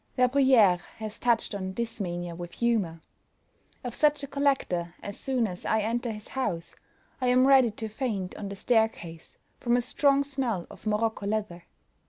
LA 0.17 0.25
BRUYERE 0.29 0.77
has 0.97 1.19
touched 1.19 1.53
on 1.53 1.73
this 1.73 1.99
mania 1.99 2.33
with 2.33 2.53
humour: 2.53 3.01
"Of 3.83 3.93
such 3.93 4.23
a 4.23 4.27
collector, 4.27 4.95
as 5.03 5.15
soon 5.15 5.45
as 5.45 5.63
I 5.63 5.81
enter 5.81 6.11
his 6.11 6.29
house, 6.29 6.73
I 7.21 7.27
am 7.27 7.45
ready 7.45 7.69
to 7.69 7.87
faint 7.87 8.35
on 8.35 8.49
the 8.49 8.55
staircase, 8.55 9.37
from 9.59 9.77
a 9.77 9.81
strong 9.81 10.23
smell 10.23 10.65
of 10.71 10.87
Morocco 10.87 11.27
leather. 11.27 11.65